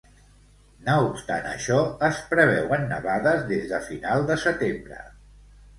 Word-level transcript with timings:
No 0.87 0.95
obstant 1.09 1.45
això, 1.49 1.77
es 2.09 2.23
preveuen 2.33 2.89
nevades 2.95 3.47
des 3.53 3.71
de 3.75 3.85
final 3.93 4.29
de 4.33 4.43
setembre. 4.49 5.09